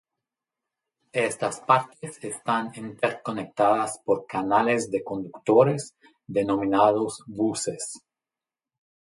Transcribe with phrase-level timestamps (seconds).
[1.27, 8.01] Estas partes están interconectadas por canales de conductores denominados buses.